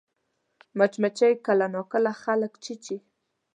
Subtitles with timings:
[0.77, 2.97] مچمچۍ کله ناکله خلک چیچي